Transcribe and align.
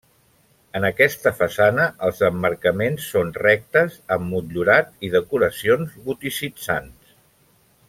En 0.77 0.85
aquesta 0.87 1.33
façana 1.41 1.85
els 2.07 2.21
emmarcaments 2.29 3.05
són 3.17 3.29
rectes 3.43 3.99
amb 4.17 4.27
motllurat 4.33 4.91
i 5.09 5.13
decoracions 5.19 5.95
goticitzants. 6.11 7.15